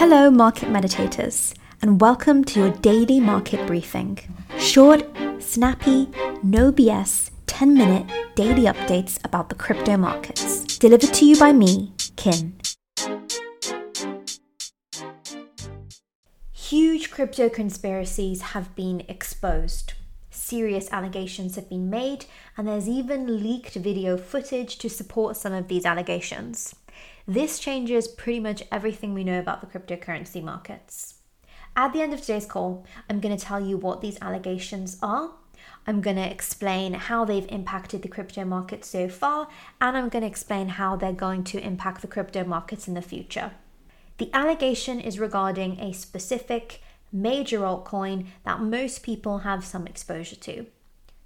[0.00, 4.16] Hello, market meditators, and welcome to your daily market briefing.
[4.56, 5.02] Short,
[5.40, 6.08] snappy,
[6.40, 8.06] no BS, 10 minute
[8.36, 10.78] daily updates about the crypto markets.
[10.78, 12.60] Delivered to you by me, Kin.
[16.52, 19.94] Huge crypto conspiracies have been exposed.
[20.30, 22.26] Serious allegations have been made,
[22.56, 26.76] and there's even leaked video footage to support some of these allegations.
[27.30, 31.16] This changes pretty much everything we know about the cryptocurrency markets.
[31.76, 35.32] At the end of today's call, I'm going to tell you what these allegations are.
[35.86, 40.22] I'm going to explain how they've impacted the crypto market so far, and I'm going
[40.22, 43.52] to explain how they're going to impact the crypto markets in the future.
[44.16, 46.80] The allegation is regarding a specific
[47.12, 50.64] major altcoin that most people have some exposure to.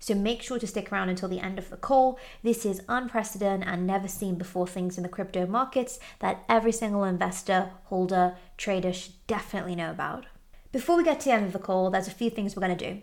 [0.02, 2.18] So make sure to stick around until the end of the call.
[2.42, 7.04] This is unprecedented and never seen before things in the crypto markets that every single
[7.04, 10.26] investor, holder, trader should definitely know about.
[10.72, 12.76] Before we get to the end of the call, there's a few things we're going
[12.76, 13.02] to do.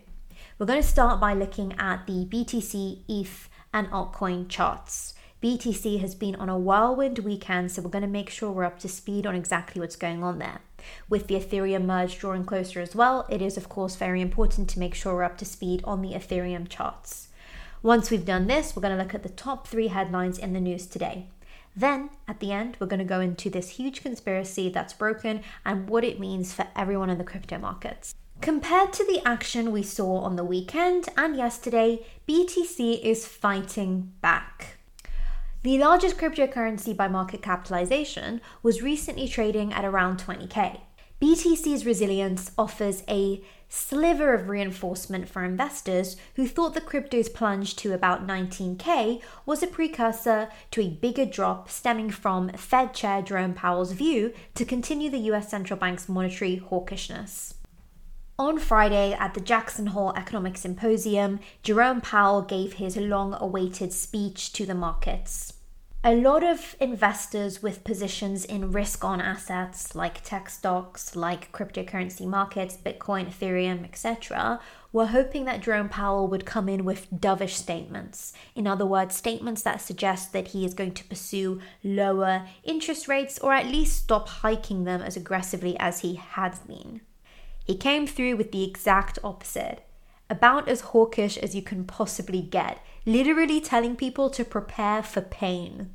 [0.58, 5.14] We're going to start by looking at the BTC, ETH, and altcoin charts.
[5.42, 8.78] BTC has been on a whirlwind weekend, so we're going to make sure we're up
[8.80, 10.60] to speed on exactly what's going on there.
[11.08, 14.78] With the Ethereum merge drawing closer as well, it is of course very important to
[14.78, 17.28] make sure we're up to speed on the Ethereum charts.
[17.82, 20.60] Once we've done this, we're going to look at the top three headlines in the
[20.60, 21.26] news today.
[21.74, 25.88] Then, at the end, we're going to go into this huge conspiracy that's broken and
[25.88, 28.14] what it means for everyone in the crypto markets.
[28.40, 34.79] Compared to the action we saw on the weekend and yesterday, BTC is fighting back.
[35.62, 40.80] The largest cryptocurrency by market capitalization was recently trading at around 20k.
[41.20, 47.92] BTC's resilience offers a sliver of reinforcement for investors who thought the crypto's plunge to
[47.92, 53.92] about 19k was a precursor to a bigger drop stemming from Fed Chair Jerome Powell's
[53.92, 57.52] view to continue the US central bank's monetary hawkishness.
[58.40, 64.50] On Friday at the Jackson Hole Economic Symposium, Jerome Powell gave his long awaited speech
[64.54, 65.52] to the markets.
[66.02, 72.26] A lot of investors with positions in risk on assets like tech stocks, like cryptocurrency
[72.26, 74.58] markets, Bitcoin, Ethereum, etc.,
[74.90, 78.32] were hoping that Jerome Powell would come in with dovish statements.
[78.54, 83.38] In other words, statements that suggest that he is going to pursue lower interest rates
[83.38, 87.02] or at least stop hiking them as aggressively as he has been.
[87.70, 89.86] He came through with the exact opposite.
[90.28, 95.90] About as hawkish as you can possibly get, literally telling people to prepare for pain.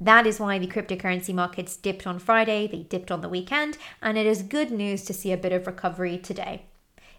[0.00, 4.16] That is why the cryptocurrency markets dipped on Friday, they dipped on the weekend, and
[4.16, 6.62] it is good news to see a bit of recovery today.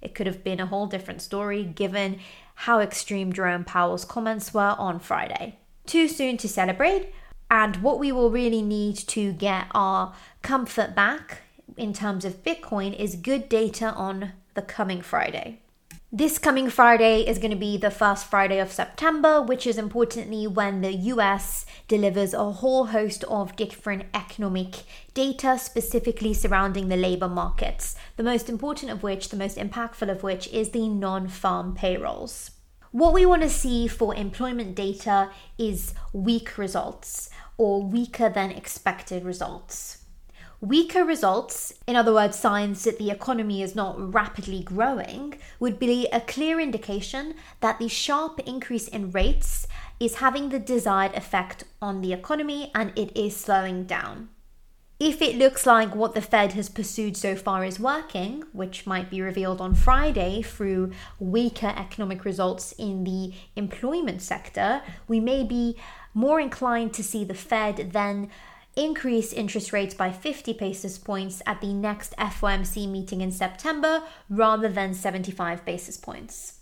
[0.02, 2.20] It could have been a whole different story given
[2.56, 5.60] how extreme Jerome Powell's comments were on Friday.
[5.86, 7.14] Too soon to celebrate,
[7.52, 11.44] and what we will really need to get our comfort back
[11.78, 15.62] in terms of Bitcoin is good data on the coming Friday.
[16.12, 20.48] This coming Friday is going to be the first Friday of September, which is importantly
[20.48, 24.84] when the US delivers a whole host of different economic
[25.14, 27.96] data specifically surrounding the labor markets.
[28.16, 32.52] The most important of which, the most impactful of which, is the non farm payrolls.
[32.92, 39.26] What we want to see for employment data is weak results or weaker than expected
[39.26, 40.06] results.
[40.60, 46.08] Weaker results, in other words, signs that the economy is not rapidly growing, would be
[46.08, 49.68] a clear indication that the sharp increase in rates
[50.00, 54.30] is having the desired effect on the economy and it is slowing down.
[55.00, 59.12] If it looks like what the Fed has pursued so far is working, which might
[59.12, 65.76] be revealed on Friday through weaker economic results in the employment sector, we may be
[66.16, 68.32] more inclined to see the Fed then
[68.78, 74.70] increase interest rates by 50 basis points at the next FOMC meeting in September rather
[74.70, 76.54] than 75 basis points.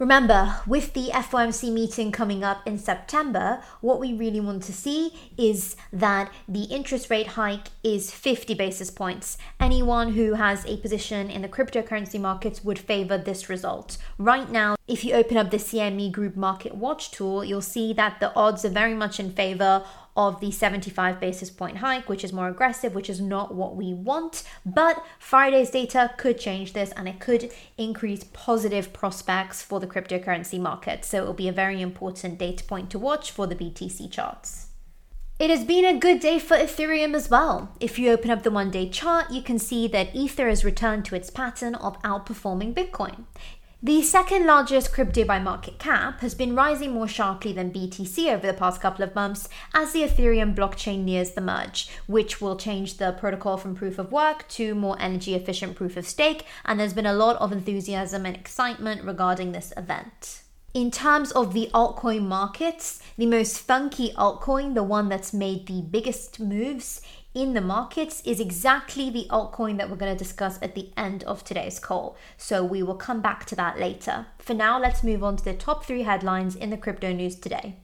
[0.00, 5.12] Remember, with the FOMC meeting coming up in September, what we really want to see
[5.38, 9.38] is that the interest rate hike is 50 basis points.
[9.60, 13.96] Anyone who has a position in the cryptocurrency markets would favor this result.
[14.18, 18.18] Right now, if you open up the CME Group Market Watch tool, you'll see that
[18.18, 19.84] the odds are very much in favor
[20.16, 23.92] of the 75 basis point hike, which is more aggressive, which is not what we
[23.92, 24.44] want.
[24.64, 30.60] But Friday's data could change this and it could increase positive prospects for the cryptocurrency
[30.60, 31.04] market.
[31.04, 34.68] So it will be a very important data point to watch for the BTC charts.
[35.36, 37.74] It has been a good day for Ethereum as well.
[37.80, 41.04] If you open up the one day chart, you can see that Ether has returned
[41.06, 43.24] to its pattern of outperforming Bitcoin.
[43.84, 48.46] The second largest crypto by market cap has been rising more sharply than BTC over
[48.46, 52.96] the past couple of months as the Ethereum blockchain nears the merge, which will change
[52.96, 56.46] the protocol from proof of work to more energy efficient proof of stake.
[56.64, 60.43] And there's been a lot of enthusiasm and excitement regarding this event.
[60.74, 65.82] In terms of the altcoin markets, the most funky altcoin, the one that's made the
[65.82, 67.00] biggest moves,
[67.32, 71.22] in the markets is exactly the altcoin that we're going to discuss at the end
[71.24, 72.16] of today's call.
[72.36, 74.26] So we will come back to that later.
[74.40, 77.76] For now, let's move on to the top three headlines in the crypto news today.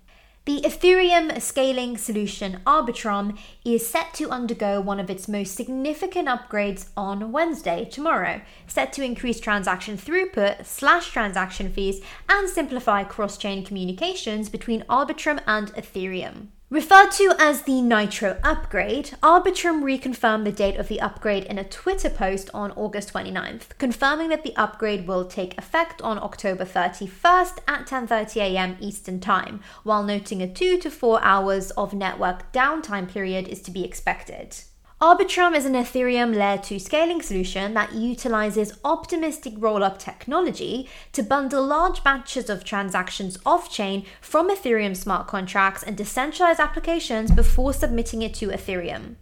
[0.47, 6.89] The Ethereum scaling solution Arbitrum is set to undergo one of its most significant upgrades
[6.97, 13.67] on Wednesday, tomorrow, set to increase transaction throughput, slash transaction fees, and simplify cross chain
[13.67, 16.47] communications between Arbitrum and Ethereum.
[16.71, 21.65] Referred to as the Nitro upgrade, Arbitrum reconfirmed the date of the upgrade in a
[21.65, 27.59] Twitter post on August 29th, confirming that the upgrade will take effect on October 31st
[27.67, 28.77] at 10:30 a.m.
[28.79, 33.73] Eastern Time, while noting a 2 to 4 hours of network downtime period is to
[33.73, 34.63] be expected.
[35.03, 41.65] Arbitrum is an Ethereum layer 2 scaling solution that utilizes optimistic rollup technology to bundle
[41.65, 48.21] large batches of transactions off chain from Ethereum smart contracts and decentralized applications before submitting
[48.21, 49.15] it to Ethereum.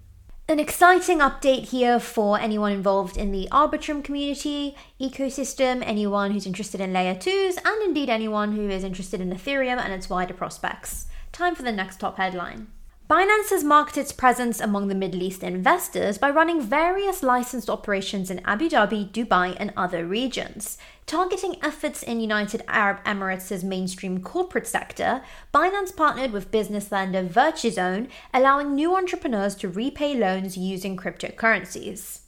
[0.48, 6.80] An exciting update here for anyone involved in the Arbitrum community, ecosystem, anyone who's interested
[6.80, 11.06] in layer 2s, and indeed anyone who is interested in Ethereum and its wider prospects.
[11.30, 12.66] Time for the next top headline.
[13.08, 18.30] Binance has marked its presence among the Middle East investors by running various licensed operations
[18.30, 20.76] in Abu Dhabi, Dubai, and other regions.
[21.06, 25.22] Targeting efforts in United Arab Emirates' mainstream corporate sector,
[25.54, 32.18] Binance partnered with business lender VirtuZone, allowing new entrepreneurs to repay loans using cryptocurrencies.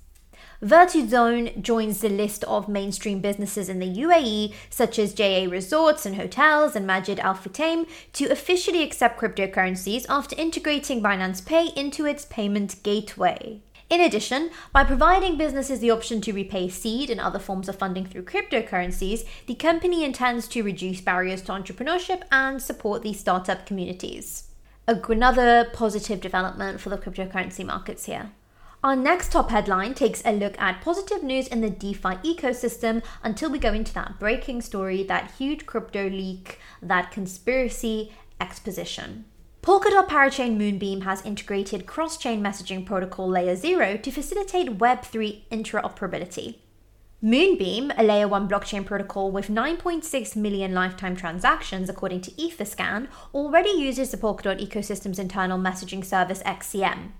[0.62, 6.17] VirtuZone joins the list of mainstream businesses in the UAE, such as JA Resorts and
[6.17, 12.27] Hotels and Majid Al Futtaim, to officially accept cryptocurrencies after integrating Binance Pay into its
[12.27, 13.62] payment gateway.
[13.89, 18.05] In addition, by providing businesses the option to repay seed and other forms of funding
[18.05, 24.51] through cryptocurrencies, the company intends to reduce barriers to entrepreneurship and support these startup communities.
[24.87, 28.33] Another positive development for the cryptocurrency markets here.
[28.82, 33.50] Our next top headline takes a look at positive news in the DeFi ecosystem until
[33.50, 38.11] we go into that breaking story, that huge crypto leak, that conspiracy
[38.41, 39.27] exposition.
[39.61, 46.56] Polkadot Parachain Moonbeam has integrated cross chain messaging protocol Layer 0 to facilitate Web3 interoperability.
[47.21, 53.69] Moonbeam, a Layer 1 blockchain protocol with 9.6 million lifetime transactions according to Etherscan, already
[53.69, 57.11] uses the Polkadot ecosystem's internal messaging service XCM.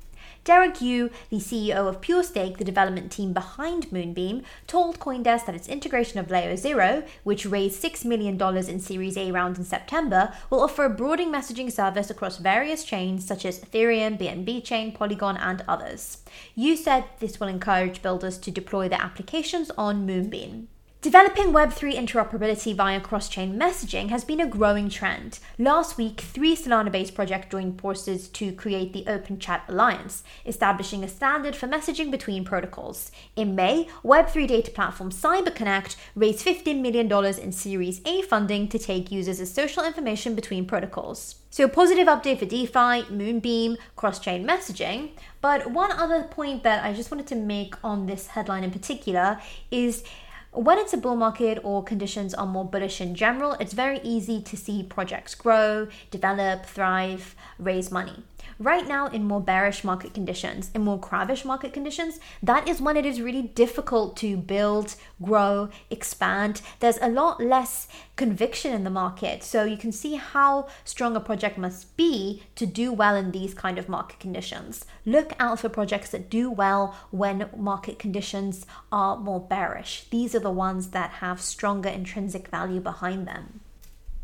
[0.45, 5.69] Derek Yoo, the CEO of PureStake, the development team behind Moonbeam, told Coindesk that its
[5.69, 10.63] integration of Layer Zero, which raised $6 million in Series A round in September, will
[10.63, 15.63] offer a broadening messaging service across various chains such as Ethereum, BNB Chain, Polygon, and
[15.69, 16.19] others.
[16.55, 20.69] Yoo said this will encourage builders to deploy their applications on Moonbeam.
[21.03, 25.39] Developing Web3 interoperability via cross chain messaging has been a growing trend.
[25.59, 31.03] Last week, three Solana based projects joined forces to create the Open Chat Alliance, establishing
[31.03, 33.11] a standard for messaging between protocols.
[33.35, 37.11] In May, Web3 data platform CyberConnect raised $15 million
[37.41, 41.37] in Series A funding to take users' social information between protocols.
[41.49, 45.13] So, a positive update for DeFi, Moonbeam, cross chain messaging.
[45.41, 49.41] But one other point that I just wanted to make on this headline in particular
[49.71, 50.05] is
[50.53, 54.43] when it's a bull market or conditions are more bullish in general, it's very easy
[54.43, 58.25] to see projects grow, develop, thrive, raise money.
[58.59, 62.97] Right now, in more bearish market conditions, in more crabbish market conditions, that is when
[62.97, 66.61] it is really difficult to build, grow, expand.
[66.81, 69.43] There's a lot less conviction in the market.
[69.43, 73.55] So you can see how strong a project must be to do well in these
[73.55, 74.85] kind of market conditions.
[75.07, 80.05] Look out for projects that do well when market conditions are more bearish.
[80.11, 83.61] These are the ones that have stronger intrinsic value behind them.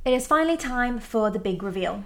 [0.04, 2.04] It is finally time for the big reveal.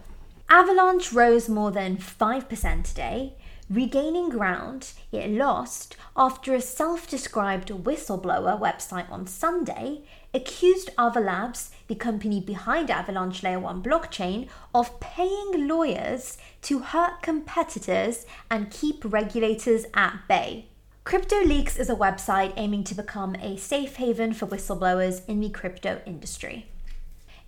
[0.53, 3.35] Avalanche rose more than 5% today,
[3.71, 10.03] regaining ground it lost after a self described whistleblower website on Sunday
[10.35, 18.27] accused Avalabs, the company behind Avalanche Layer 1 blockchain, of paying lawyers to hurt competitors
[18.51, 20.67] and keep regulators at bay.
[21.05, 26.01] CryptoLeaks is a website aiming to become a safe haven for whistleblowers in the crypto
[26.05, 26.70] industry.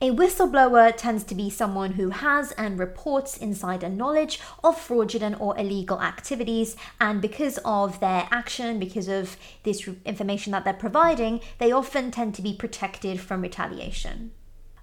[0.03, 5.57] A whistleblower tends to be someone who has and reports insider knowledge of fraudulent or
[5.57, 11.71] illegal activities, and because of their action, because of this information that they're providing, they
[11.71, 14.33] often tend to be protected from retaliation.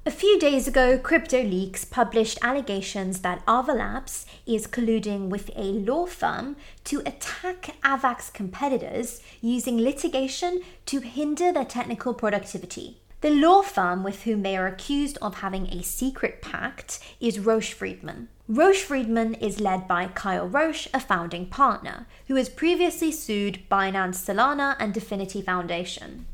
[0.05, 6.05] A few days ago, CryptoLeaks published allegations that Ava Labs is colluding with a law
[6.05, 12.98] firm to attack Avax competitors using litigation to hinder their technical productivity.
[13.21, 17.73] The law firm with whom they are accused of having a secret pact is Roche
[17.73, 18.29] Freedman.
[18.47, 24.15] Roche Freedman is led by Kyle Roche, a founding partner, who has previously sued Binance
[24.15, 26.27] Solana and Dfinity Foundation.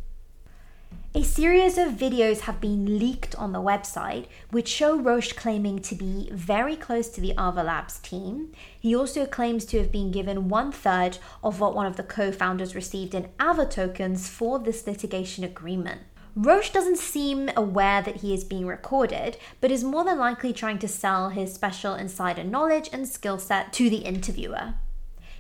[1.16, 5.96] A series of videos have been leaked on the website which show Roche claiming to
[5.96, 8.52] be very close to the Ava Labs team.
[8.80, 12.32] He also claims to have been given one third of what one of the co
[12.32, 16.02] founders received in Ava tokens for this litigation agreement.
[16.36, 20.80] Roche doesn't seem aware that he is being recorded, but is more than likely trying
[20.80, 24.74] to sell his special insider knowledge and skill set to the interviewer.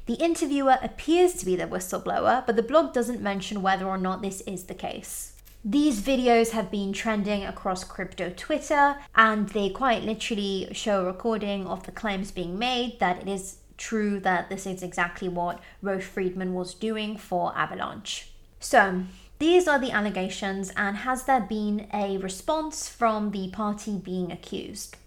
[0.05, 4.21] The interviewer appears to be the whistleblower, but the blog doesn't mention whether or not
[4.21, 5.33] this is the case.
[5.65, 11.65] These videos have been trending across crypto Twitter, and they quite literally show a recording
[11.67, 16.05] of the claims being made that it is true that this is exactly what Roche
[16.05, 18.31] Freedman was doing for Avalanche.
[18.59, 19.03] So,
[19.39, 24.97] these are the allegations, and has there been a response from the party being accused?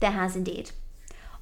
[0.00, 0.70] There has indeed.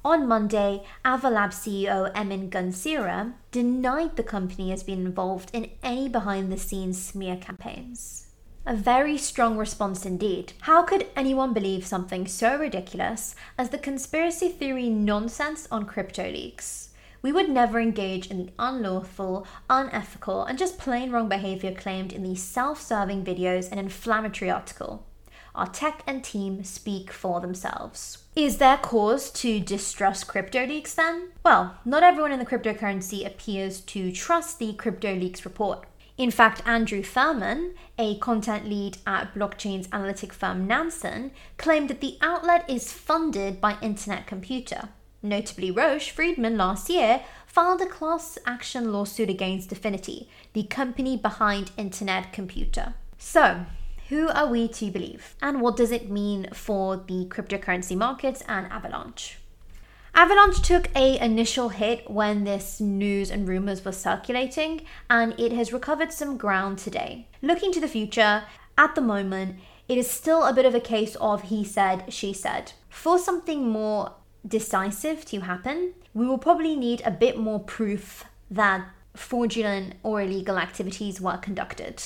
[0.03, 6.07] On Monday, Avalab CEO Emin Gun Sirer denied the company has been involved in any
[6.07, 8.27] behind the scenes smear campaigns.
[8.67, 10.53] A very strong response indeed.
[10.61, 16.84] How could anyone believe something so ridiculous as the conspiracy theory nonsense on CryptoLeaks?
[17.25, 22.21] We would never engage in the unlawful, unethical, and just plain wrong behavior claimed in
[22.21, 25.07] the self serving videos and inflammatory article.
[25.55, 28.19] Our tech and team speak for themselves.
[28.35, 31.29] Is there cause to distrust CryptoLeaks then?
[31.43, 35.87] Well, not everyone in the cryptocurrency appears to trust the CryptoLeaks report.
[36.19, 42.19] In fact, Andrew Thurman, a content lead at blockchain's analytic firm Nansen, claimed that the
[42.21, 44.89] outlet is funded by Internet Computer.
[45.25, 51.71] Notably, Roche Freedman last year filed a class action lawsuit against Dfinity, the company behind
[51.77, 52.93] Internet Computer.
[53.17, 53.65] So,
[54.09, 55.35] who are we to believe?
[55.41, 59.39] And what does it mean for the cryptocurrency markets and Avalanche?
[60.13, 65.73] Avalanche took a initial hit when this news and rumors were circulating, and it has
[65.73, 67.25] recovered some ground today.
[67.41, 68.43] Looking to the future,
[68.77, 69.55] at the moment,
[69.87, 72.73] it is still a bit of a case of he said, she said.
[72.89, 74.13] For something more
[74.47, 80.57] decisive to happen, we will probably need a bit more proof that fraudulent or illegal
[80.57, 82.03] activities were conducted.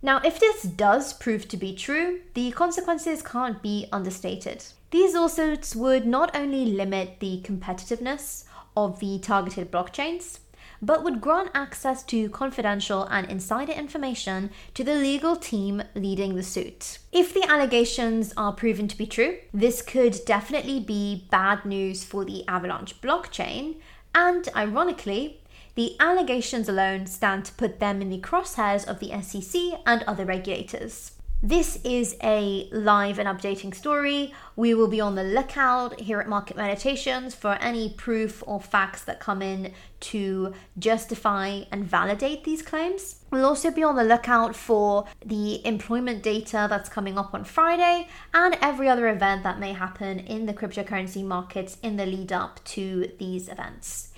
[0.00, 4.64] Now, if this does prove to be true, the consequences can't be understated.
[4.90, 8.44] These lawsuits would not only limit the competitiveness
[8.76, 10.38] of the targeted blockchains,
[10.80, 16.42] but would grant access to confidential and insider information to the legal team leading the
[16.42, 16.98] suit.
[17.12, 22.24] If the allegations are proven to be true, this could definitely be bad news for
[22.24, 23.76] the Avalanche blockchain,
[24.14, 25.40] and ironically,
[25.74, 30.24] the allegations alone stand to put them in the crosshairs of the SEC and other
[30.24, 31.12] regulators.
[31.42, 34.34] This is a live and updating story.
[34.56, 39.04] We will be on the lookout here at Market Meditations for any proof or facts
[39.04, 43.20] that come in to justify and validate these claims.
[43.30, 48.08] We'll also be on the lookout for the employment data that's coming up on Friday
[48.34, 52.64] and every other event that may happen in the cryptocurrency markets in the lead up
[52.64, 54.08] to these events.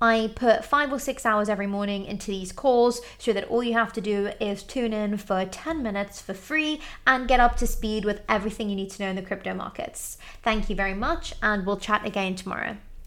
[0.00, 3.74] I put five or six hours every morning into these calls so that all you
[3.74, 7.66] have to do is tune in for 10 minutes for free and get up to
[7.66, 10.16] speed with everything you need to know in the crypto markets.
[10.42, 12.76] Thank you very much, and we'll chat again tomorrow.